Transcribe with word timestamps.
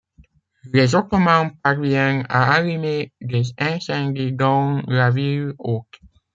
Les 0.73 0.95
Ottomans 0.95 1.55
parviennent 1.61 2.25
à 2.27 2.53
allumer 2.53 3.13
des 3.21 3.43
incendies 3.59 4.33
dans 4.33 4.81
la 4.87 5.11
ville 5.11 5.53
haute. 5.59 6.01